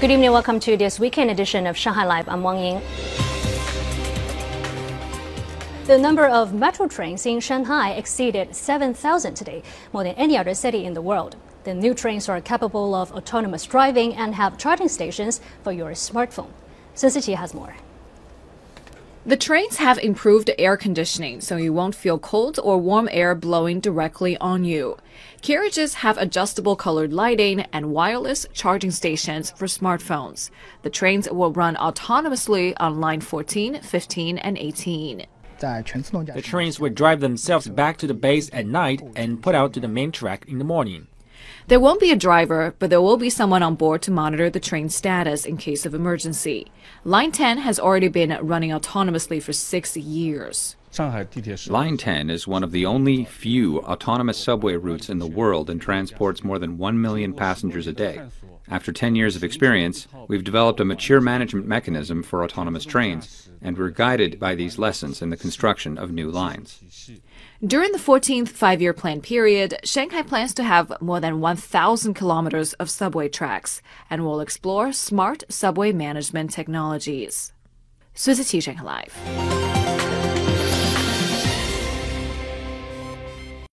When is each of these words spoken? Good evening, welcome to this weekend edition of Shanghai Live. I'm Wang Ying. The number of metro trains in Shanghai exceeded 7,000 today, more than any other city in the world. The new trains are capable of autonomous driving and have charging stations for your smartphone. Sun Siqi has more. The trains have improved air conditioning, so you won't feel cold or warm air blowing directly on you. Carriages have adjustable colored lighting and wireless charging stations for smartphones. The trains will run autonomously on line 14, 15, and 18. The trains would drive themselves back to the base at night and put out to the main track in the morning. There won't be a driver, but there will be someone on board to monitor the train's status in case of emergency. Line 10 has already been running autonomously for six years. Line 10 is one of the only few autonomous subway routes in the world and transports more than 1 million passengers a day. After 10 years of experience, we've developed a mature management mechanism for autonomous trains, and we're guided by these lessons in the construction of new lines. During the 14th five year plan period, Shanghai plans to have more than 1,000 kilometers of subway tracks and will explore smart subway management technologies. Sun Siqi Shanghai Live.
Good 0.00 0.12
evening, 0.12 0.32
welcome 0.32 0.58
to 0.60 0.78
this 0.78 0.98
weekend 0.98 1.30
edition 1.30 1.66
of 1.66 1.76
Shanghai 1.76 2.06
Live. 2.06 2.26
I'm 2.26 2.42
Wang 2.42 2.58
Ying. 2.58 2.82
The 5.84 5.98
number 5.98 6.26
of 6.26 6.54
metro 6.54 6.88
trains 6.88 7.26
in 7.26 7.38
Shanghai 7.40 7.90
exceeded 7.90 8.56
7,000 8.56 9.34
today, 9.34 9.62
more 9.92 10.02
than 10.02 10.14
any 10.14 10.38
other 10.38 10.54
city 10.54 10.86
in 10.86 10.94
the 10.94 11.02
world. 11.02 11.36
The 11.64 11.74
new 11.74 11.92
trains 11.92 12.30
are 12.30 12.40
capable 12.40 12.94
of 12.94 13.12
autonomous 13.12 13.66
driving 13.66 14.14
and 14.14 14.36
have 14.36 14.56
charging 14.56 14.88
stations 14.88 15.42
for 15.62 15.70
your 15.70 15.90
smartphone. 15.90 16.48
Sun 16.94 17.10
Siqi 17.10 17.34
has 17.34 17.52
more. 17.52 17.76
The 19.26 19.36
trains 19.36 19.76
have 19.76 19.98
improved 19.98 20.50
air 20.58 20.78
conditioning, 20.78 21.42
so 21.42 21.56
you 21.58 21.74
won't 21.74 21.94
feel 21.94 22.18
cold 22.18 22.58
or 22.62 22.78
warm 22.78 23.06
air 23.12 23.34
blowing 23.34 23.78
directly 23.78 24.38
on 24.38 24.64
you. 24.64 24.96
Carriages 25.42 25.92
have 25.94 26.16
adjustable 26.16 26.74
colored 26.74 27.12
lighting 27.12 27.60
and 27.70 27.92
wireless 27.92 28.46
charging 28.54 28.90
stations 28.90 29.50
for 29.50 29.66
smartphones. 29.66 30.48
The 30.82 30.88
trains 30.88 31.28
will 31.30 31.52
run 31.52 31.76
autonomously 31.76 32.72
on 32.80 32.98
line 32.98 33.20
14, 33.20 33.82
15, 33.82 34.38
and 34.38 34.56
18. 34.56 35.26
The 35.58 36.42
trains 36.42 36.80
would 36.80 36.94
drive 36.94 37.20
themselves 37.20 37.68
back 37.68 37.98
to 37.98 38.06
the 38.06 38.14
base 38.14 38.48
at 38.54 38.66
night 38.66 39.02
and 39.14 39.42
put 39.42 39.54
out 39.54 39.74
to 39.74 39.80
the 39.80 39.88
main 39.88 40.12
track 40.12 40.46
in 40.48 40.56
the 40.56 40.64
morning. 40.64 41.08
There 41.66 41.80
won't 41.80 42.00
be 42.00 42.10
a 42.10 42.16
driver, 42.16 42.74
but 42.78 42.90
there 42.90 43.00
will 43.00 43.16
be 43.16 43.30
someone 43.30 43.62
on 43.62 43.74
board 43.74 44.02
to 44.02 44.10
monitor 44.10 44.50
the 44.50 44.60
train's 44.60 44.94
status 44.94 45.44
in 45.44 45.56
case 45.56 45.86
of 45.86 45.94
emergency. 45.94 46.70
Line 47.04 47.32
10 47.32 47.58
has 47.58 47.78
already 47.78 48.08
been 48.08 48.36
running 48.42 48.70
autonomously 48.70 49.42
for 49.42 49.52
six 49.52 49.96
years. 49.96 50.76
Line 51.68 51.96
10 51.96 52.30
is 52.30 52.48
one 52.48 52.64
of 52.64 52.72
the 52.72 52.84
only 52.84 53.24
few 53.24 53.80
autonomous 53.80 54.38
subway 54.38 54.74
routes 54.74 55.08
in 55.08 55.18
the 55.18 55.26
world 55.26 55.70
and 55.70 55.80
transports 55.80 56.42
more 56.42 56.58
than 56.58 56.78
1 56.78 57.00
million 57.00 57.32
passengers 57.32 57.86
a 57.86 57.92
day. 57.92 58.20
After 58.68 58.92
10 58.92 59.14
years 59.14 59.36
of 59.36 59.44
experience, 59.44 60.08
we've 60.28 60.44
developed 60.44 60.80
a 60.80 60.84
mature 60.84 61.20
management 61.20 61.66
mechanism 61.66 62.22
for 62.22 62.44
autonomous 62.44 62.84
trains, 62.84 63.48
and 63.62 63.78
we're 63.78 63.90
guided 63.90 64.38
by 64.38 64.54
these 64.54 64.78
lessons 64.78 65.22
in 65.22 65.30
the 65.30 65.36
construction 65.36 65.96
of 65.96 66.12
new 66.12 66.30
lines. 66.30 67.10
During 67.64 67.92
the 67.92 67.98
14th 67.98 68.48
five 68.48 68.80
year 68.82 68.92
plan 68.92 69.20
period, 69.20 69.78
Shanghai 69.84 70.22
plans 70.22 70.54
to 70.54 70.64
have 70.64 70.92
more 71.00 71.20
than 71.20 71.40
1,000 71.40 72.14
kilometers 72.14 72.72
of 72.74 72.90
subway 72.90 73.28
tracks 73.28 73.80
and 74.08 74.24
will 74.24 74.40
explore 74.40 74.92
smart 74.92 75.44
subway 75.48 75.92
management 75.92 76.50
technologies. 76.50 77.52
Sun 78.14 78.34
Siqi 78.34 78.62
Shanghai 78.62 78.82
Live. 78.82 79.59